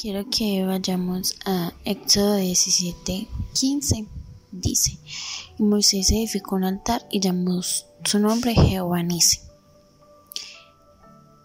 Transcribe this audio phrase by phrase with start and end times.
[0.00, 4.06] Quiero que vayamos a Éxodo 17, 15.
[4.50, 4.96] Dice,
[5.58, 9.40] Moisés edificó un altar y llamó su nombre Jehová Nisi.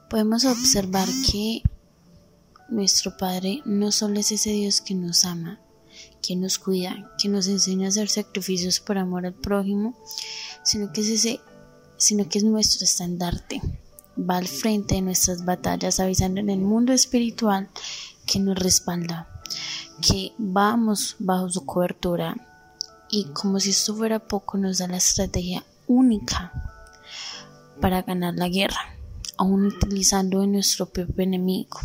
[0.10, 1.64] Podemos observar que
[2.70, 5.60] nuestro Padre no solo es ese Dios que nos ama,
[6.22, 9.98] que nos cuida, que nos enseña a hacer sacrificios por amor al prójimo,
[10.64, 11.42] sino que es ese,
[11.98, 13.62] sino que es nuestro estandarte.
[14.18, 17.70] Va al frente de nuestras batallas avisando en el mundo espiritual
[18.26, 19.28] que nos respalda,
[20.02, 22.36] que vamos bajo su cobertura
[23.10, 26.52] y como si esto fuera poco nos da la estrategia única
[27.80, 28.96] para ganar la guerra,
[29.38, 31.80] aún utilizando a nuestro propio enemigo,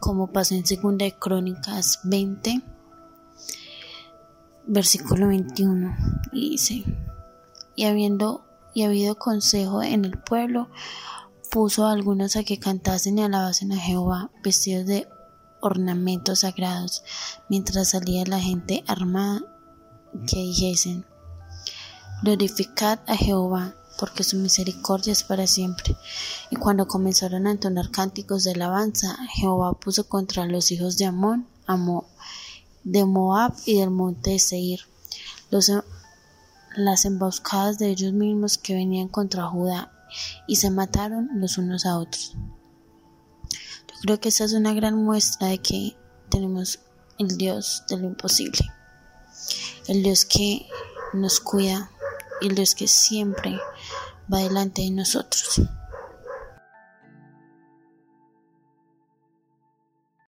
[0.00, 2.62] como pasó en Segunda de Crónicas 20,
[4.66, 5.96] versículo 21,
[6.32, 6.84] y dice,
[7.74, 10.68] y habiendo y habido consejo en el pueblo,
[11.50, 15.08] puso a algunos a que cantasen y alabasen a Jehová, vestidos de
[15.60, 17.02] ornamentos sagrados,
[17.48, 19.42] mientras salía la gente armada,
[20.26, 21.04] que dijesen,
[22.22, 25.96] glorificad a Jehová, porque su misericordia es para siempre.
[26.50, 31.48] Y cuando comenzaron a entonar cánticos de alabanza, Jehová puso contra los hijos de Amón,
[31.66, 32.06] Amó,
[32.84, 34.80] de Moab y del monte de Seir,
[36.76, 39.95] las emboscadas de ellos mismos que venían contra Judá
[40.46, 42.34] y se mataron los unos a otros.
[43.88, 45.96] Yo creo que esa es una gran muestra de que
[46.28, 46.80] tenemos
[47.18, 48.60] el Dios de lo imposible,
[49.88, 50.66] el Dios que
[51.14, 51.90] nos cuida
[52.40, 53.58] el Dios que siempre
[54.32, 55.62] va delante de nosotros.